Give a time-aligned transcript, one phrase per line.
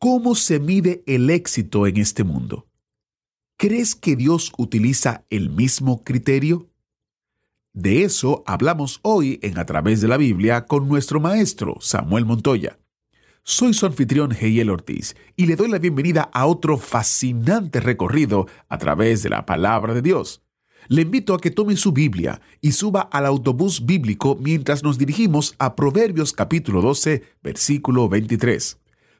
[0.00, 2.68] ¿Cómo se mide el éxito en este mundo?
[3.56, 6.70] ¿Crees que Dios utiliza el mismo criterio?
[7.72, 12.78] De eso hablamos hoy en A través de la Biblia con nuestro maestro Samuel Montoya.
[13.42, 18.78] Soy su anfitrión Heiel Ortiz y le doy la bienvenida a otro fascinante recorrido a
[18.78, 20.44] través de la palabra de Dios.
[20.86, 25.56] Le invito a que tome su Biblia y suba al autobús bíblico mientras nos dirigimos
[25.58, 28.78] a Proverbios capítulo 12, versículo 23.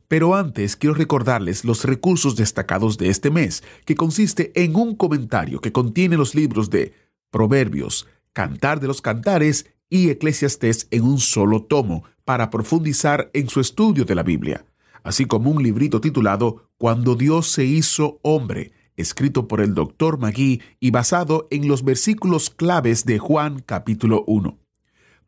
[0.08, 5.60] Pero antes quiero recordarles los recursos destacados de este mes, que consiste en un comentario
[5.60, 6.94] que contiene los libros de
[7.30, 13.60] Proverbios, Cantar de los Cantares y Eclesiastés en un solo tomo para profundizar en su
[13.60, 14.64] estudio de la Biblia,
[15.02, 20.18] así como un librito titulado Cuando Dios se hizo hombre, escrito por el Dr.
[20.18, 24.58] Magui y basado en los versículos claves de Juan capítulo 1.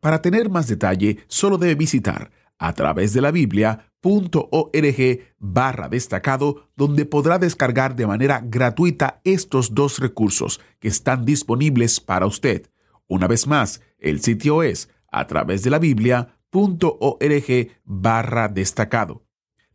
[0.00, 2.30] Para tener más detalle, solo debe visitar
[2.61, 9.75] a través de la Biblia .org barra destacado donde podrá descargar de manera gratuita estos
[9.75, 12.70] dos recursos que están disponibles para usted.
[13.08, 19.25] Una vez más, el sitio es a través de la Biblia.org barra destacado.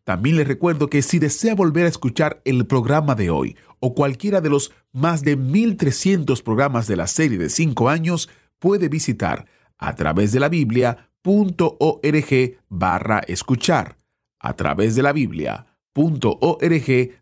[0.03, 4.41] También le recuerdo que si desea volver a escuchar el programa de hoy o cualquiera
[4.41, 9.47] de los más de 1.300 programas de la serie de 5 años, puede visitar
[9.77, 10.49] a través de la
[11.25, 13.97] Biblia.org barra escuchar.
[14.39, 15.65] A través de la Biblia.org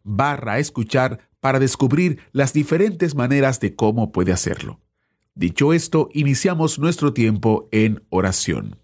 [0.03, 4.81] barra escuchar para descubrir las diferentes maneras de cómo puede hacerlo.
[5.35, 8.77] Dicho esto, iniciamos nuestro tiempo en oración.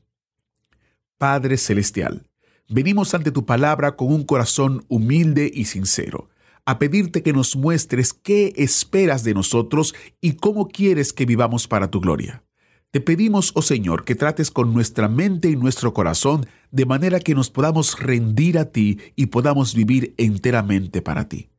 [1.17, 2.27] Padre Celestial,
[2.69, 6.29] venimos ante tu palabra con un corazón humilde y sincero,
[6.65, 11.91] a pedirte que nos muestres qué esperas de nosotros y cómo quieres que vivamos para
[11.91, 12.43] tu gloria.
[12.91, 17.35] Te pedimos, oh Señor, que trates con nuestra mente y nuestro corazón de manera que
[17.35, 21.49] nos podamos rendir a ti y podamos vivir enteramente para ti.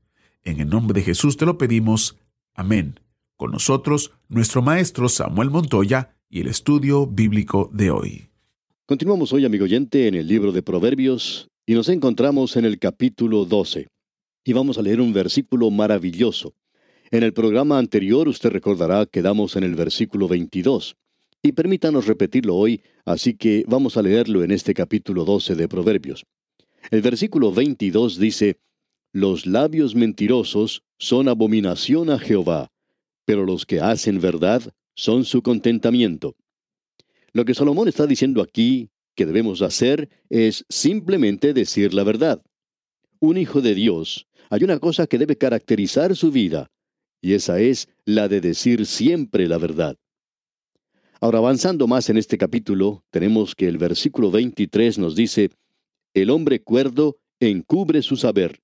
[0.43, 2.17] En el nombre de Jesús te lo pedimos.
[2.53, 2.99] Amén.
[3.37, 8.27] Con nosotros, nuestro maestro Samuel Montoya y el estudio bíblico de hoy.
[8.85, 13.45] Continuamos hoy, amigo oyente, en el libro de Proverbios y nos encontramos en el capítulo
[13.45, 13.87] 12.
[14.45, 16.55] Y vamos a leer un versículo maravilloso.
[17.13, 20.97] En el programa anterior, usted recordará, quedamos en el versículo 22.
[21.43, 26.27] Y permítanos repetirlo hoy, así que vamos a leerlo en este capítulo 12 de Proverbios.
[26.91, 28.59] El versículo 22 dice,
[29.13, 32.71] Los labios mentirosos son abominación a Jehová,
[33.25, 36.37] pero los que hacen verdad son su contentamiento.
[37.33, 42.43] Lo que Salomón está diciendo aquí que debemos hacer es simplemente decir la verdad.
[43.19, 46.71] Un hijo de Dios, hay una cosa que debe caracterizar su vida,
[47.23, 49.97] y esa es la de decir siempre la verdad.
[51.23, 55.51] Ahora, avanzando más en este capítulo, tenemos que el versículo 23 nos dice,
[56.15, 58.63] El hombre cuerdo encubre su saber,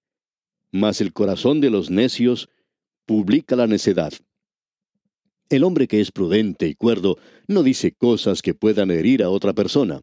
[0.72, 2.48] mas el corazón de los necios
[3.04, 4.14] publica la necedad.
[5.50, 9.52] El hombre que es prudente y cuerdo no dice cosas que puedan herir a otra
[9.52, 10.00] persona.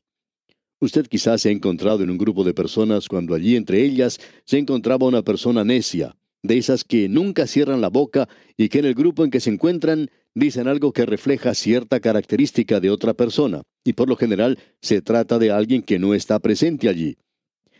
[0.80, 4.60] Usted quizás se ha encontrado en un grupo de personas cuando allí entre ellas se
[4.60, 8.94] encontraba una persona necia, de esas que nunca cierran la boca y que en el
[8.94, 13.94] grupo en que se encuentran dicen algo que refleja cierta característica de otra persona, y
[13.94, 17.18] por lo general se trata de alguien que no está presente allí.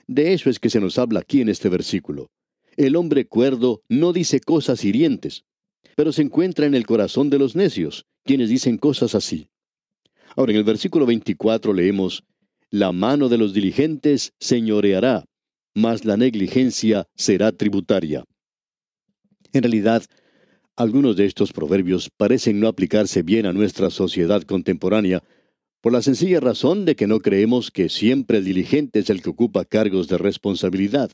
[0.08, 2.30] De eso es que se nos habla aquí en este versículo.
[2.76, 5.44] El hombre cuerdo no dice cosas hirientes,
[5.96, 9.48] pero se encuentra en el corazón de los necios, quienes dicen cosas así.
[10.36, 12.24] Ahora en el versículo 24 leemos,
[12.70, 15.26] La mano de los diligentes señoreará,
[15.76, 18.24] mas la negligencia será tributaria.
[19.54, 20.04] En realidad,
[20.76, 25.24] algunos de estos proverbios parecen no aplicarse bien a nuestra sociedad contemporánea,
[25.82, 29.30] por la sencilla razón de que no creemos que siempre el diligente es el que
[29.30, 31.12] ocupa cargos de responsabilidad,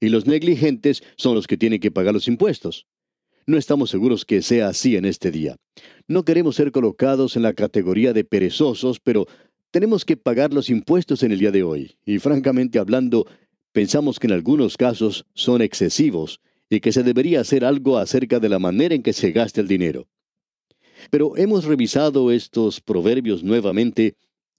[0.00, 2.86] y los negligentes son los que tienen que pagar los impuestos.
[3.46, 5.56] No estamos seguros que sea así en este día.
[6.06, 9.26] No queremos ser colocados en la categoría de perezosos, pero
[9.70, 13.26] tenemos que pagar los impuestos en el día de hoy, y francamente hablando,
[13.72, 16.40] pensamos que en algunos casos son excesivos
[16.70, 19.68] y que se debería hacer algo acerca de la manera en que se gasta el
[19.68, 20.08] dinero.
[21.10, 24.16] Pero hemos revisado estos proverbios nuevamente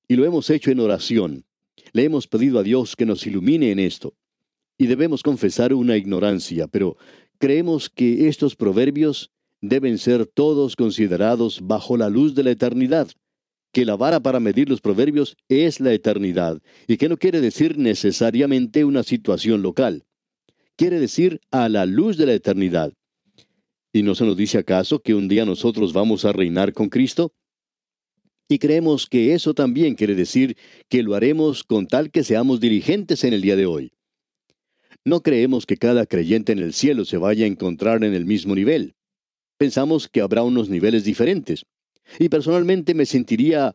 [0.07, 1.45] y lo hemos hecho en oración,
[1.93, 4.13] Le hemos pedido a Dios que nos ilumine en esto.
[4.77, 6.97] Y debemos confesar una ignorancia, pero
[7.37, 9.31] creemos que estos proverbios
[9.61, 13.09] deben ser todos considerados bajo la luz de la eternidad,
[13.71, 17.77] que la vara para medir los proverbios es la eternidad, y que no quiere decir
[17.77, 20.05] necesariamente una situación local.
[20.77, 22.91] Quiere decir a la luz de la eternidad.
[23.93, 27.33] ¿Y no se nos dice acaso que un día nosotros vamos a reinar con Cristo?
[28.49, 30.57] Y creemos que eso también quiere decir
[30.89, 33.93] que lo haremos con tal que seamos dirigentes en el día de hoy.
[35.05, 38.53] No creemos que cada creyente en el cielo se vaya a encontrar en el mismo
[38.53, 38.95] nivel.
[39.57, 41.65] Pensamos que habrá unos niveles diferentes.
[42.19, 43.73] Y personalmente me sentiría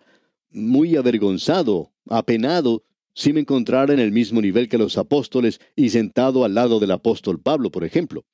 [0.51, 2.85] muy avergonzado, apenado,
[3.21, 6.91] si me encontrara en el mismo nivel que los apóstoles y sentado al lado del
[6.91, 8.25] apóstol Pablo, por ejemplo.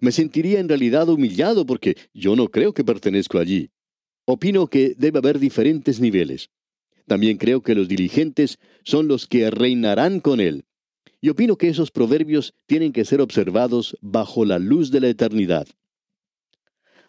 [0.00, 3.70] Me sentiría en realidad humillado porque yo no creo que pertenezco allí.
[4.26, 6.50] Opino que debe haber diferentes niveles.
[7.08, 10.66] También creo que los diligentes son los que reinarán con Él.
[11.20, 15.66] Y opino que esos proverbios tienen que ser observados bajo la luz de la eternidad.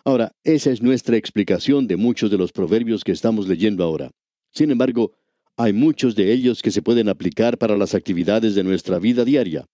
[0.04, 4.10] Ahora, esa es nuestra explicación de muchos de los proverbios que estamos leyendo ahora.
[4.52, 5.14] Sin embargo,
[5.60, 9.66] hay muchos de ellos que se pueden aplicar para las actividades de nuestra vida diaria.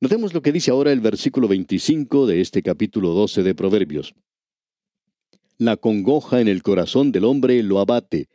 [0.00, 4.14] Notemos lo que dice ahora el versículo 25 de este capítulo 12 de Proverbios.
[5.58, 8.28] La congoja en el corazón del hombre lo abate,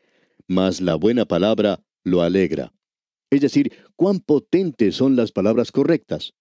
[0.48, 2.74] mas la buena palabra lo alegra.
[3.30, 6.34] Es decir, cuán potentes son las palabras correctas.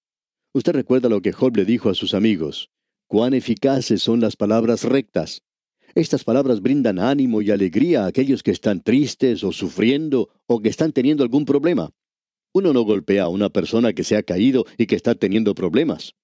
[0.53, 2.71] Usted recuerda lo que Job le dijo a sus amigos.
[3.07, 5.45] Cuán eficaces son las palabras rectas.
[5.95, 10.69] Estas palabras brindan ánimo y alegría a aquellos que están tristes o sufriendo o que
[10.69, 11.91] están teniendo algún problema.
[12.53, 16.15] Uno no golpea a una persona que se ha caído y que está teniendo problemas.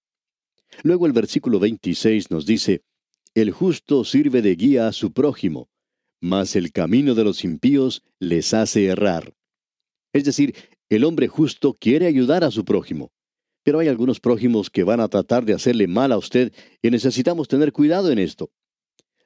[0.82, 2.82] Luego el versículo 26 nos dice,
[3.34, 5.68] el justo sirve de guía a su prójimo,
[6.20, 9.34] mas el camino de los impíos les hace errar.
[10.12, 10.54] Es decir,
[10.88, 13.12] el hombre justo quiere ayudar a su prójimo,
[13.62, 16.52] pero hay algunos prójimos que van a tratar de hacerle mal a usted
[16.82, 18.50] y necesitamos tener cuidado en esto.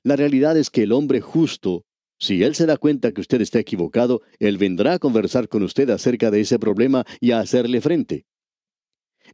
[0.04, 1.84] La realidad es que el hombre justo,
[2.18, 5.90] si él se da cuenta que usted está equivocado, él vendrá a conversar con usted
[5.90, 8.26] acerca de ese problema y a hacerle frente.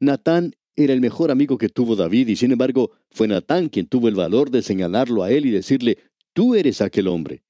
[0.01, 4.09] Natán era el mejor amigo que tuvo David y sin embargo fue Natán quien tuvo
[4.09, 5.99] el valor de señalarlo a él y decirle,
[6.33, 7.45] tú eres aquel hombre.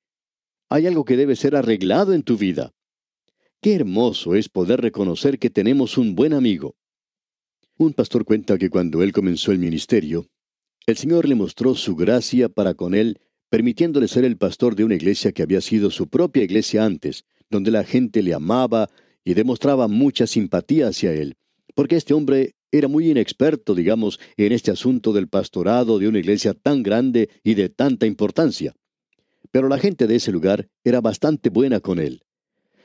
[0.68, 2.72] Hay algo que debe ser arreglado en tu vida.
[3.60, 6.76] Qué hermoso es poder reconocer que tenemos un buen amigo.
[7.78, 10.26] Un pastor cuenta que cuando él comenzó el ministerio,
[10.86, 14.94] el Señor le mostró su gracia para con él, permitiéndole ser el pastor de una
[14.94, 18.90] iglesia que había sido su propia iglesia antes, donde la gente le amaba
[19.24, 21.36] y demostraba mucha simpatía hacia él,
[21.74, 26.52] porque este hombre era muy inexperto, digamos, en este asunto del pastorado de una iglesia
[26.52, 28.74] tan grande y de tanta importancia.
[29.50, 32.24] Pero la gente de ese lugar era bastante buena con él.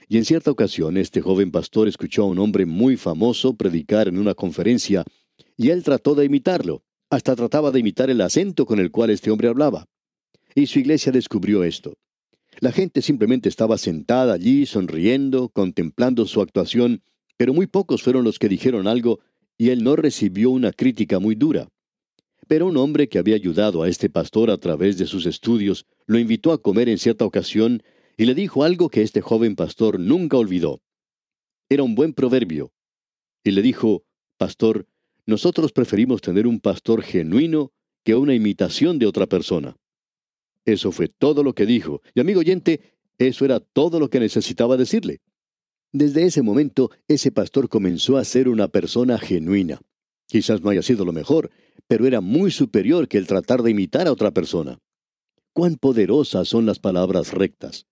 [0.08, 4.18] Y en cierta ocasión este joven pastor escuchó a un hombre muy famoso predicar en
[4.18, 5.04] una conferencia,
[5.58, 9.32] y él trató de imitarlo, hasta trataba de imitar el acento con el cual este
[9.32, 9.86] hombre hablaba.
[10.56, 11.94] Y su iglesia descubrió esto.
[12.60, 17.02] La gente simplemente estaba sentada allí, sonriendo, contemplando su actuación,
[17.38, 19.20] pero muy pocos fueron los que dijeron algo
[19.58, 21.70] y él no recibió una crítica muy dura.
[22.48, 26.18] Pero un hombre que había ayudado a este pastor a través de sus estudios lo
[26.20, 27.84] invitó a comer en cierta ocasión
[28.18, 30.82] y le dijo algo que este joven pastor nunca olvidó.
[31.70, 32.74] Era un buen proverbio.
[33.44, 34.04] Y le dijo,
[34.38, 34.88] Pastor,
[35.30, 37.72] nosotros preferimos tener un pastor genuino
[38.04, 39.76] que una imitación de otra persona.
[40.66, 42.02] Eso fue todo lo que dijo.
[42.14, 45.22] Y amigo oyente, eso era todo lo que necesitaba decirle.
[45.92, 49.82] Desde ese momento, ese pastor comenzó a ser una persona genuina.
[50.28, 51.50] Quizás no haya sido lo mejor,
[51.88, 54.78] pero era muy superior que el tratar de imitar a otra persona.
[55.54, 57.88] Cuán poderosas son las palabras rectas.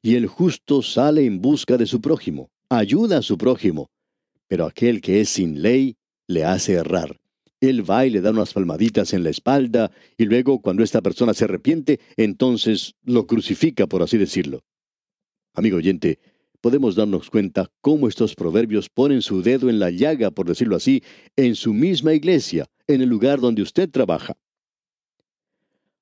[0.00, 3.90] Y el justo sale en busca de su prójimo, ayuda a su prójimo,
[4.48, 7.20] pero aquel que es sin ley le hace errar.
[7.60, 11.32] Él va y le da unas palmaditas en la espalda, y luego, cuando esta persona
[11.32, 14.62] se arrepiente, entonces lo crucifica, por así decirlo.
[15.54, 16.18] Amigo oyente,
[16.60, 21.02] podemos darnos cuenta cómo estos proverbios ponen su dedo en la llaga, por decirlo así,
[21.34, 24.36] en su misma iglesia, en el lugar donde usted trabaja.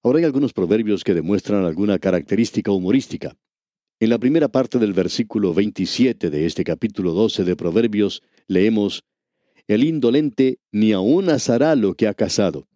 [0.03, 3.37] Ahora hay algunos proverbios que demuestran alguna característica humorística.
[4.01, 9.05] En la primera parte del versículo 27 de este capítulo 12 de Proverbios leemos,
[9.67, 12.69] El indolente ni aún asará lo que ha cazado.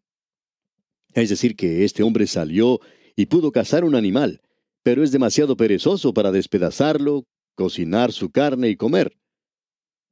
[1.15, 2.81] Es decir, que este hombre salió
[3.17, 4.41] y pudo cazar un animal,
[4.83, 9.19] pero es demasiado perezoso para despedazarlo, cocinar su carne y comer.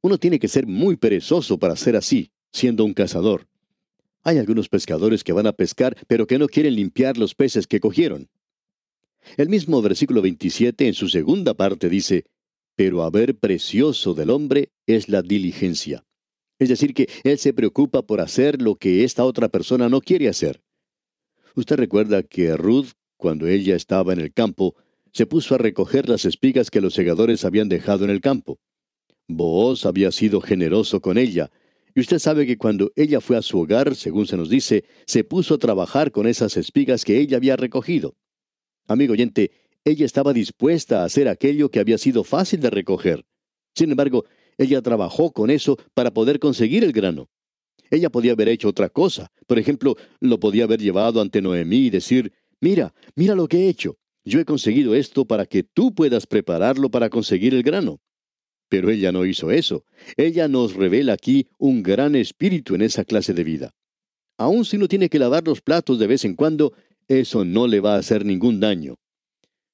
[0.01, 3.47] Uno tiene que ser muy perezoso para ser así, siendo un cazador.
[4.23, 7.79] Hay algunos pescadores que van a pescar, pero que no quieren limpiar los peces que
[7.79, 8.29] cogieron.
[9.37, 12.25] El mismo versículo 27 en su segunda parte dice,
[12.75, 16.05] pero haber precioso del hombre es la diligencia.
[16.59, 20.27] Es decir, que él se preocupa por hacer lo que esta otra persona no quiere
[20.27, 20.61] hacer.
[21.55, 24.75] Usted recuerda que Ruth, cuando ella estaba en el campo,
[25.11, 28.59] se puso a recoger las espigas que los segadores habían dejado en el campo.
[29.27, 31.51] Booz había sido generoso con ella,
[31.95, 35.23] y usted sabe que cuando ella fue a su hogar, según se nos dice, se
[35.23, 38.15] puso a trabajar con esas espigas que ella había recogido.
[38.87, 39.51] Amigo oyente,
[39.83, 43.25] ella estaba dispuesta a hacer aquello que había sido fácil de recoger.
[43.73, 44.25] Sin embargo,
[44.57, 47.29] ella trabajó con eso para poder conseguir el grano.
[47.89, 49.31] Ella podía haber hecho otra cosa.
[49.45, 53.69] Por ejemplo, lo podía haber llevado ante Noemí y decir, mira, mira lo que he
[53.69, 53.97] hecho.
[54.25, 58.01] Yo he conseguido esto para que tú puedas prepararlo para conseguir el grano.
[58.67, 59.85] Pero ella no hizo eso.
[60.17, 63.71] Ella nos revela aquí un gran espíritu en esa clase de vida.
[64.37, 66.73] Aun si no tiene que lavar los platos de vez en cuando,
[67.07, 68.95] eso no le va a hacer ningún daño.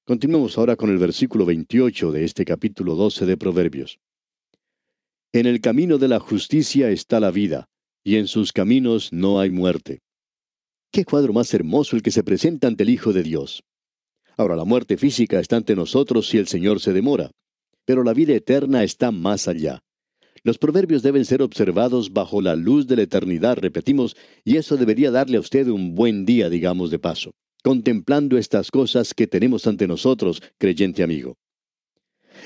[0.05, 3.99] Continuemos ahora con el versículo 28 de este capítulo 12 de Proverbios.
[5.33, 7.67] En el camino de la justicia está la vida,
[8.03, 10.01] y en sus caminos no hay muerte.
[10.91, 13.63] Qué cuadro más hermoso el que se presenta ante el Hijo de Dios.
[14.37, 17.31] Ahora, la muerte física está ante nosotros si el Señor se demora,
[17.83, 19.79] pero la vida eterna está más allá.
[20.43, 25.09] Los proverbios deben ser observados bajo la luz de la eternidad, repetimos, y eso debería
[25.09, 27.31] darle a usted un buen día, digamos de paso
[27.63, 31.37] contemplando estas cosas que tenemos ante nosotros, creyente amigo.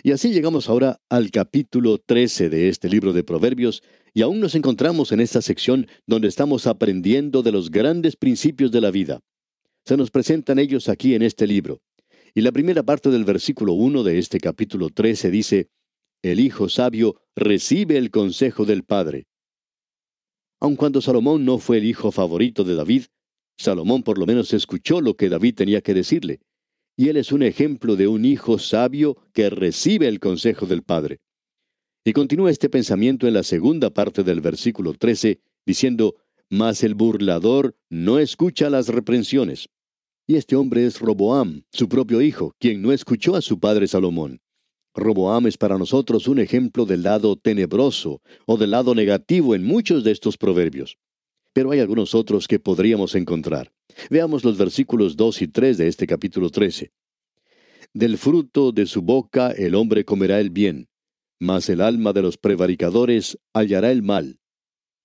[0.03, 3.81] Y así llegamos ahora al capítulo 13 de este libro de Proverbios,
[4.13, 8.81] y aún nos encontramos en esta sección donde estamos aprendiendo de los grandes principios de
[8.81, 9.19] la vida.
[9.85, 11.81] Se nos presentan ellos aquí en este libro.
[12.33, 15.69] Y la primera parte del versículo 1 de este capítulo 13 dice,
[16.21, 19.25] El hijo sabio recibe el consejo del padre.
[20.59, 23.03] Aun cuando Salomón no fue el hijo favorito de David,
[23.57, 26.39] Salomón por lo menos escuchó lo que David tenía que decirle,
[26.97, 31.19] y él es un ejemplo de un hijo sabio que recibe el consejo del Padre.
[32.03, 36.15] Y continúa este pensamiento en la segunda parte del versículo 13, diciendo,
[36.49, 39.69] Mas el burlador no escucha las reprensiones.
[40.25, 44.41] Y este hombre es Roboam, su propio hijo, quien no escuchó a su padre Salomón.
[44.93, 50.03] Roboam es para nosotros un ejemplo del lado tenebroso o del lado negativo en muchos
[50.03, 50.97] de estos proverbios
[51.57, 53.73] pero hay algunos otros que podríamos encontrar.
[54.09, 56.91] Veamos los versículos 2 y 3 de este capítulo 13.
[57.93, 60.87] Del fruto de su boca el hombre comerá el bien,
[61.39, 64.39] mas el alma de los prevaricadores hallará el mal.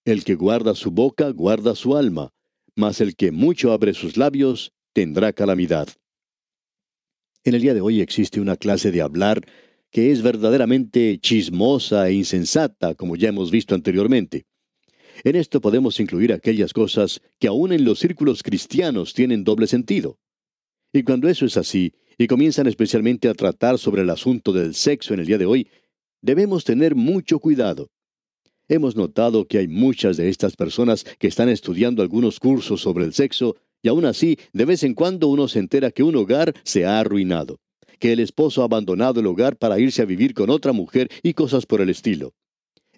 [0.05, 2.31] El que guarda su boca guarda su alma,
[2.75, 5.89] mas el que mucho abre sus labios tendrá calamidad.
[7.45, 9.47] En el día de hoy existe una clase de hablar
[9.91, 14.47] que es verdaderamente chismosa e insensata, como ya hemos visto anteriormente.
[15.25, 20.19] En esto podemos incluir aquellas cosas que aún en los círculos cristianos tienen doble sentido.
[20.93, 25.15] Y cuando eso es así, y comienzan especialmente a tratar sobre el asunto del sexo
[25.15, 25.69] en el día de hoy,
[26.21, 27.91] debemos tener mucho cuidado.
[28.69, 33.13] Hemos notado que hay muchas de estas personas que están estudiando algunos cursos sobre el
[33.13, 36.85] sexo, y aún así, de vez en cuando uno se entera que un hogar se
[36.85, 37.59] ha arruinado,
[37.99, 41.35] que el esposo ha abandonado el hogar para irse a vivir con otra mujer y
[41.35, 42.33] cosas por el estilo.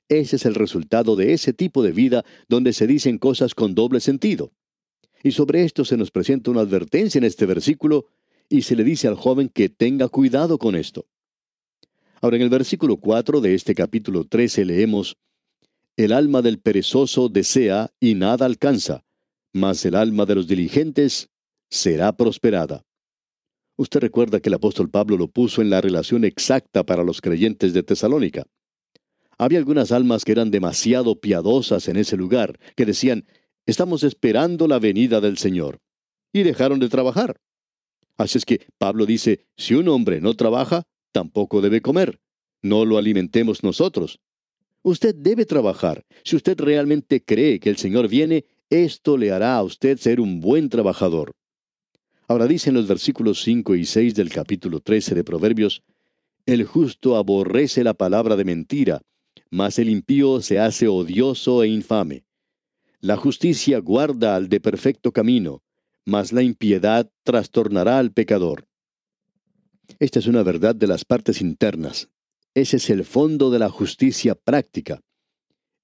[0.08, 4.00] Ese es el resultado de ese tipo de vida donde se dicen cosas con doble
[4.00, 4.52] sentido.
[5.22, 8.06] Y sobre esto se nos presenta una advertencia en este versículo
[8.48, 11.06] y se le dice al joven que tenga cuidado con esto.
[12.20, 15.16] Ahora en el versículo 4 de este capítulo 13 leemos,
[15.96, 19.04] El alma del perezoso desea y nada alcanza,
[19.52, 21.30] mas el alma de los diligentes
[21.70, 22.84] será prosperada.
[23.76, 27.72] Usted recuerda que el apóstol Pablo lo puso en la relación exacta para los creyentes
[27.72, 28.46] de Tesalónica.
[29.38, 33.26] Había algunas almas que eran demasiado piadosas en ese lugar, que decían,
[33.66, 35.80] estamos esperando la venida del Señor.
[36.32, 37.40] Y dejaron de trabajar.
[38.16, 42.20] Así es que Pablo dice, si un hombre no trabaja, tampoco debe comer.
[42.62, 44.20] No lo alimentemos nosotros.
[44.82, 46.04] Usted debe trabajar.
[46.24, 50.40] Si usted realmente cree que el Señor viene, esto le hará a usted ser un
[50.40, 51.32] buen trabajador.
[52.26, 55.82] Ahora dicen los versículos 5 y 6 del capítulo 13 de Proverbios,
[56.46, 59.00] El justo aborrece la palabra de mentira,
[59.54, 62.24] mas el impío se hace odioso e infame.
[62.98, 65.62] La justicia guarda al de perfecto camino,
[66.04, 68.66] mas la impiedad trastornará al pecador.
[70.00, 72.08] Esta es una verdad de las partes internas.
[72.54, 75.00] Ese es el fondo de la justicia práctica.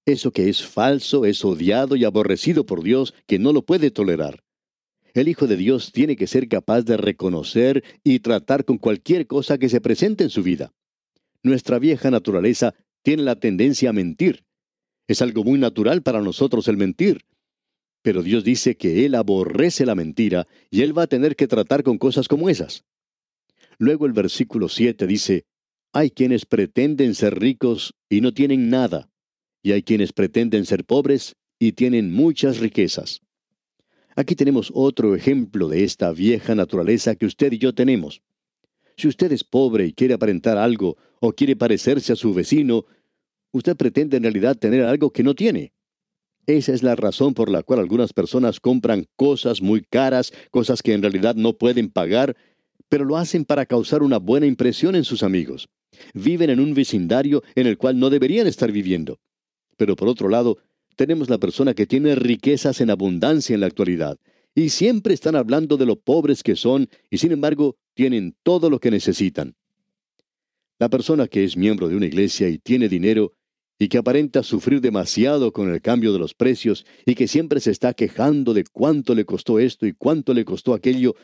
[0.05, 4.43] Eso que es falso es odiado y aborrecido por Dios, que no lo puede tolerar.
[5.15, 9.59] El Hijo de Dios tiene que ser capaz de reconocer y tratar con cualquier cosa
[9.59, 10.73] que se presente en su vida.
[11.45, 14.45] Nuestra vieja naturaleza tiene la tendencia a mentir.
[15.09, 17.25] Es algo muy natural para nosotros el mentir.
[18.03, 21.83] Pero Dios dice que Él aborrece la mentira y Él va a tener que tratar
[21.83, 22.85] con cosas como esas.
[23.79, 25.45] Luego el versículo 7 dice,
[25.93, 29.11] Hay quienes pretenden ser ricos y no tienen nada,
[29.63, 33.21] y hay quienes pretenden ser pobres y tienen muchas riquezas.
[34.17, 38.23] Aquí tenemos otro ejemplo de esta vieja naturaleza que usted y yo tenemos.
[38.97, 42.85] Si usted es pobre y quiere aparentar algo o quiere parecerse a su vecino,
[43.53, 45.73] usted pretende en realidad tener algo que no tiene.
[46.47, 50.95] Esa es la razón por la cual algunas personas compran cosas muy caras, cosas que
[50.95, 52.37] en realidad no pueden pagar,
[52.89, 55.69] pero lo hacen para causar una buena impresión en sus amigos.
[56.15, 59.21] Viven en un vecindario en el cual no deberían estar viviendo.
[59.77, 60.59] Pero por otro lado,
[60.97, 64.19] tenemos la persona que tiene riquezas en abundancia en la actualidad,
[64.61, 68.79] y siempre están hablando de lo pobres que son, y sin embargo tienen todo lo
[68.79, 69.55] que necesitan.
[70.79, 73.33] La persona que es miembro de una iglesia y tiene dinero,
[73.79, 77.71] y que aparenta sufrir demasiado con el cambio de los precios y que siempre se
[77.71, 81.15] está quejando de cuánto le costó esto y cuánto le costó aquello,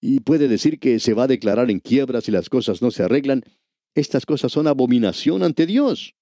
[0.00, 3.02] y puede decir que se va a declarar en quiebra si las cosas no se
[3.02, 3.42] arreglan,
[3.96, 6.14] estas cosas son abominación ante Dios,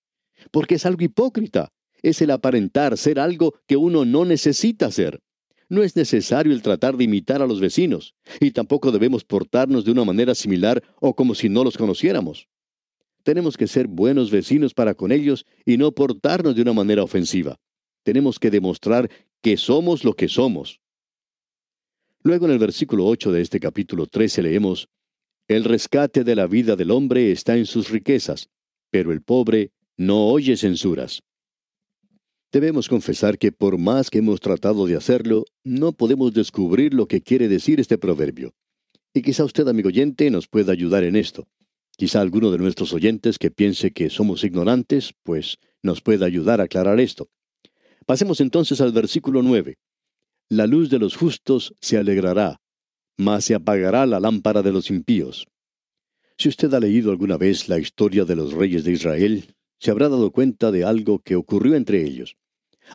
[0.51, 5.21] porque es algo hipócrita, es el aparentar ser algo que uno no necesita ser.
[5.69, 9.93] No es necesario el tratar de imitar a los vecinos, y tampoco debemos portarnos de
[9.93, 12.49] una manera similar o como si no los conociéramos.
[13.23, 17.59] Tenemos que ser buenos vecinos para con ellos y no portarnos de una manera ofensiva.
[18.03, 20.81] Tenemos que demostrar que somos lo que somos.
[22.23, 24.89] Luego en el versículo 8 de este capítulo 13 leemos,
[25.49, 28.51] El rescate de la vida del hombre está en sus riquezas,
[28.91, 31.23] pero el pobre no oye censuras.
[32.55, 37.21] Debemos confesar que por más que hemos tratado de hacerlo, no podemos descubrir lo que
[37.21, 38.55] quiere decir este proverbio.
[39.13, 41.49] Y quizá usted, amigo oyente, nos pueda ayudar en esto.
[41.97, 46.65] Quizá alguno de nuestros oyentes que piense que somos ignorantes, pues nos pueda ayudar a
[46.65, 47.29] aclarar esto.
[48.07, 49.77] Pasemos entonces al versículo 9.
[50.49, 52.61] La luz de los justos se alegrará,
[53.19, 55.49] mas se apagará la lámpara de los impíos.
[56.39, 60.09] Si usted ha leído alguna vez la historia de los reyes de Israel, se habrá
[60.09, 62.37] dado cuenta de algo que ocurrió entre ellos.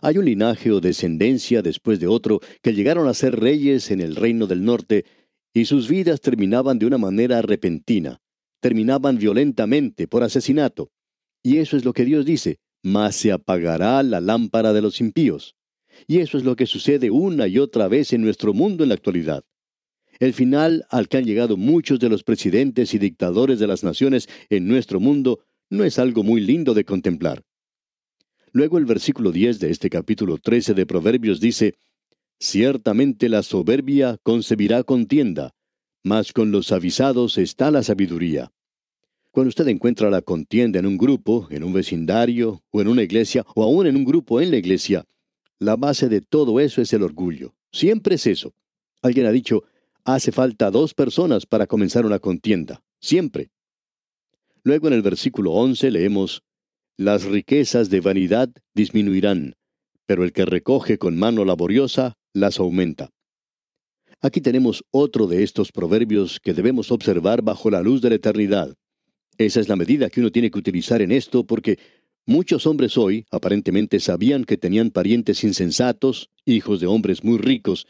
[0.01, 4.15] Hay un linaje o descendencia después de otro que llegaron a ser reyes en el
[4.15, 5.05] reino del norte
[5.53, 8.21] y sus vidas terminaban de una manera repentina
[8.59, 10.91] terminaban violentamente por asesinato.
[11.43, 15.55] Y eso es lo que Dios dice, mas se apagará la lámpara de los impíos.
[16.07, 18.95] Y eso es lo que sucede una y otra vez en nuestro mundo en la
[18.95, 19.43] actualidad.
[20.19, 24.27] El final al que han llegado muchos de los presidentes y dictadores de las naciones
[24.49, 27.43] en nuestro mundo no es algo muy lindo de contemplar.
[28.51, 31.75] Luego el versículo 10 de este capítulo 13 de Proverbios dice,
[32.39, 35.53] Ciertamente la soberbia concebirá contienda,
[36.03, 38.51] mas con los avisados está la sabiduría.
[39.31, 43.45] Cuando usted encuentra la contienda en un grupo, en un vecindario, o en una iglesia,
[43.53, 45.05] o aún en un grupo en la iglesia,
[45.59, 47.53] la base de todo eso es el orgullo.
[47.71, 48.53] Siempre es eso.
[49.01, 49.63] Alguien ha dicho,
[50.05, 52.81] hace falta dos personas para comenzar una contienda.
[52.99, 53.51] Siempre.
[54.63, 56.41] Luego en el versículo 11 leemos,
[56.99, 59.55] Las riquezas de vanidad disminuirán,
[60.05, 63.09] pero el que recoge con mano laboriosa las aumenta.
[64.19, 68.75] Aquí tenemos otro de estos proverbios que debemos observar bajo la luz de la eternidad.
[69.37, 71.79] Esa es la medida que uno tiene que utilizar en esto porque
[72.25, 77.87] muchos hombres hoy aparentemente sabían que tenían parientes insensatos, hijos de hombres muy ricos,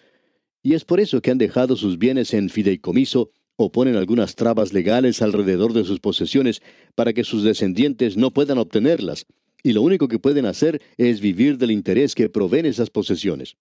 [0.61, 4.71] y es por eso que han dejado sus bienes en fideicomiso o ponen algunas trabas
[4.71, 6.61] legales alrededor de sus posesiones
[6.95, 9.25] para que sus descendientes no puedan obtenerlas,
[9.61, 13.57] y lo único que pueden hacer es vivir del interés que proveen esas posesiones.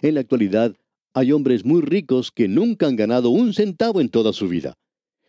[0.00, 0.74] En la actualidad,
[1.12, 4.78] hay hombres muy ricos que nunca han ganado un centavo en toda su vida.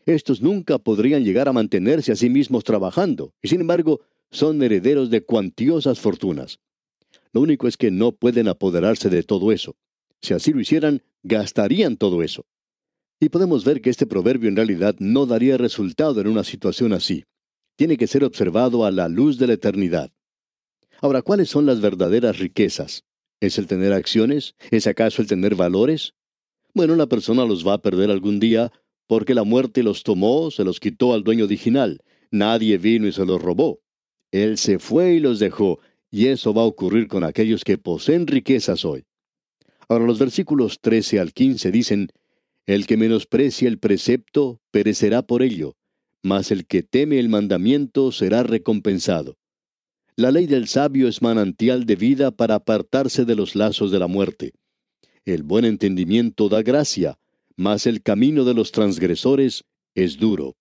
[0.05, 3.99] Estos nunca podrían llegar a mantenerse a sí mismos trabajando, y sin embargo
[4.31, 6.59] son herederos de cuantiosas fortunas.
[7.33, 9.75] Lo único es que no pueden apoderarse de todo eso.
[10.21, 12.45] Si así lo hicieran, gastarían todo eso.
[13.19, 17.25] Y podemos ver que este proverbio en realidad no daría resultado en una situación así.
[17.75, 20.11] Tiene que ser observado a la luz de la eternidad.
[21.01, 23.03] Ahora, ¿cuáles son las verdaderas riquezas?
[23.41, 24.55] ¿Es el tener acciones?
[24.71, 26.13] ¿Es acaso el tener valores?
[26.73, 28.71] Bueno, la persona los va a perder algún día
[29.07, 32.01] porque la muerte los tomó, se los quitó al dueño original.
[32.31, 33.81] Nadie vino y se los robó.
[34.31, 35.79] Él se fue y los dejó,
[36.11, 39.05] y eso va a ocurrir con aquellos que poseen riquezas hoy.
[39.87, 42.11] Ahora los versículos 13 al 15 dicen,
[42.69, 45.75] El que menosprecia el precepto perecerá por ello,
[46.21, 49.39] mas el que teme el mandamiento será recompensado.
[50.15, 54.05] La ley del sabio es manantial de vida para apartarse de los lazos de la
[54.05, 54.53] muerte.
[55.25, 57.17] El buen entendimiento da gracia,
[57.55, 59.63] mas el camino de los transgresores
[59.95, 60.55] es duro.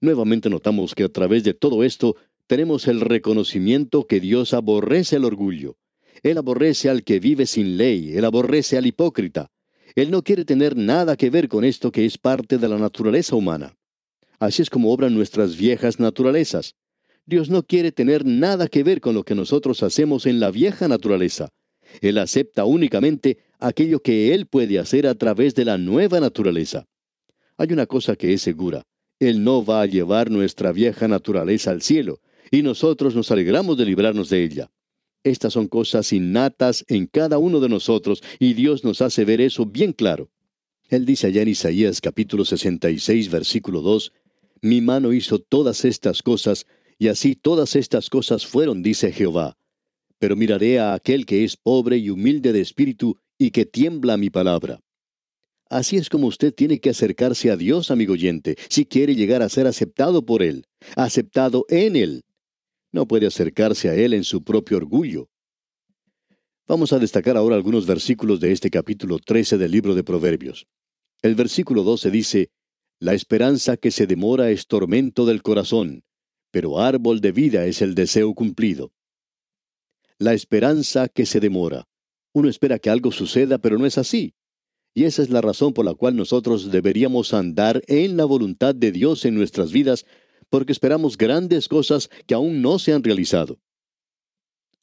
[0.00, 2.14] Nuevamente notamos que a través de todo esto
[2.46, 5.76] tenemos el reconocimiento que Dios aborrece el orgullo.
[6.22, 9.50] Él aborrece al que vive sin ley, él aborrece al hipócrita.
[9.94, 13.36] Él no quiere tener nada que ver con esto que es parte de la naturaleza
[13.36, 13.76] humana.
[14.38, 16.74] Así es como obran nuestras viejas naturalezas.
[17.26, 20.88] Dios no quiere tener nada que ver con lo que nosotros hacemos en la vieja
[20.88, 21.50] naturaleza.
[22.00, 26.86] Él acepta únicamente aquello que Él puede hacer a través de la nueva naturaleza.
[27.56, 28.82] Hay una cosa que es segura.
[29.18, 33.84] Él no va a llevar nuestra vieja naturaleza al cielo, y nosotros nos alegramos de
[33.84, 34.70] librarnos de ella.
[35.22, 39.66] Estas son cosas innatas en cada uno de nosotros, y Dios nos hace ver eso
[39.66, 40.30] bien claro.
[40.88, 44.12] Él dice allá en Isaías capítulo 66, versículo 2,
[44.62, 46.66] Mi mano hizo todas estas cosas,
[46.98, 49.58] y así todas estas cosas fueron, dice Jehová.
[50.18, 54.30] Pero miraré a aquel que es pobre y humilde de espíritu, y que tiembla mi
[54.30, 54.80] palabra.
[55.68, 59.48] Así es como usted tiene que acercarse a Dios, amigo oyente, si quiere llegar a
[59.48, 62.24] ser aceptado por Él, aceptado en Él.
[62.92, 65.28] No puede acercarse a Él en su propio orgullo.
[66.66, 70.66] Vamos a destacar ahora algunos versículos de este capítulo 13 del libro de Proverbios.
[71.22, 72.50] El versículo 12 dice,
[72.98, 76.04] La esperanza que se demora es tormento del corazón,
[76.50, 78.92] pero árbol de vida es el deseo cumplido.
[80.18, 81.88] La esperanza que se demora.
[82.32, 84.34] Uno espera que algo suceda, pero no es así.
[84.94, 88.92] Y esa es la razón por la cual nosotros deberíamos andar en la voluntad de
[88.92, 90.06] Dios en nuestras vidas,
[90.50, 93.58] porque esperamos grandes cosas que aún no se han realizado.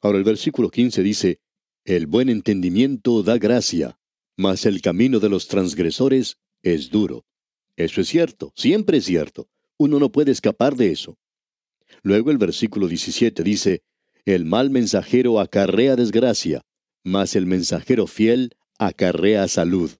[0.00, 1.40] Ahora el versículo 15 dice,
[1.84, 3.98] El buen entendimiento da gracia,
[4.36, 7.26] mas el camino de los transgresores es duro.
[7.76, 9.48] Eso es cierto, siempre es cierto.
[9.76, 11.18] Uno no puede escapar de eso.
[12.02, 13.82] Luego el versículo 17 dice,
[14.24, 16.62] El mal mensajero acarrea desgracia,
[17.04, 19.90] mas el mensajero fiel acarrea salud.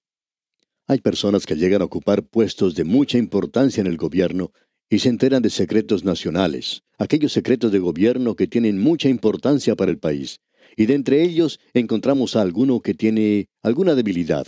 [0.87, 4.53] Hay personas que llegan a ocupar puestos de mucha importancia en el gobierno
[4.91, 9.91] y se enteran de secretos nacionales, aquellos secretos de gobierno que tienen mucha importancia para
[9.91, 10.41] el país.
[10.77, 14.47] Y de entre ellos encontramos a alguno que tiene alguna debilidad.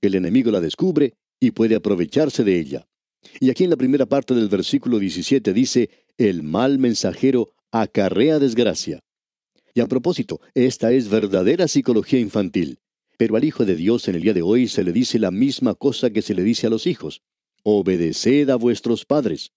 [0.00, 2.86] El enemigo la descubre y puede aprovecharse de ella.
[3.40, 9.00] Y aquí en la primera parte del versículo 17 dice, el mal mensajero acarrea desgracia.
[9.74, 12.78] Y a propósito, esta es verdadera psicología infantil.
[13.16, 15.74] Pero al Hijo de Dios en el día de hoy se le dice la misma
[15.74, 17.22] cosa que se le dice a los hijos.
[17.62, 19.50] Obedeced a vuestros padres.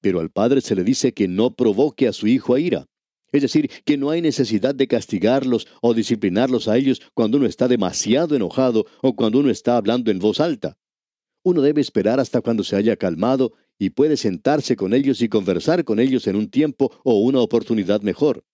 [0.00, 2.86] Pero al Padre se le dice que no provoque a su Hijo a ira.
[3.30, 7.68] Es decir, que no hay necesidad de castigarlos o disciplinarlos a ellos cuando uno está
[7.68, 10.78] demasiado enojado o cuando uno está hablando en voz alta.
[11.42, 15.84] Uno debe esperar hasta cuando se haya calmado y puede sentarse con ellos y conversar
[15.84, 18.44] con ellos en un tiempo o una oportunidad mejor.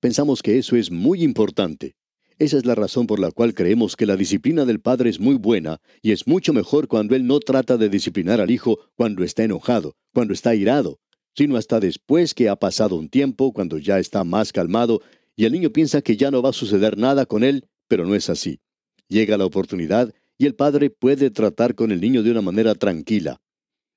[0.00, 1.96] Pensamos que eso es muy importante.
[2.38, 5.34] Esa es la razón por la cual creemos que la disciplina del padre es muy
[5.34, 9.42] buena y es mucho mejor cuando él no trata de disciplinar al hijo cuando está
[9.42, 11.00] enojado, cuando está irado,
[11.34, 15.02] sino hasta después que ha pasado un tiempo, cuando ya está más calmado
[15.34, 18.14] y el niño piensa que ya no va a suceder nada con él, pero no
[18.14, 18.60] es así.
[19.08, 23.40] Llega la oportunidad y el padre puede tratar con el niño de una manera tranquila.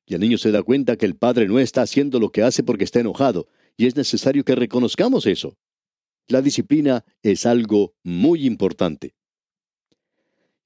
[0.08, 2.64] Y el niño se da cuenta que el padre no está haciendo lo que hace
[2.64, 5.56] porque está enojado, y es necesario que reconozcamos eso.
[6.32, 9.16] La disciplina es algo muy importante.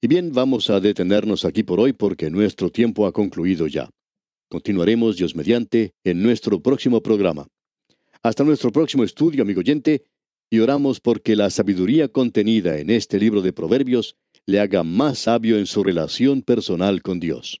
[0.00, 3.90] Y bien, vamos a detenernos aquí por hoy porque nuestro tiempo ha concluido ya.
[4.48, 7.48] Continuaremos, Dios mediante, en nuestro próximo programa.
[8.22, 10.04] Hasta nuestro próximo estudio, amigo oyente,
[10.50, 14.14] y oramos porque la sabiduría contenida en este libro de Proverbios
[14.46, 17.60] le haga más sabio en su relación personal con Dios.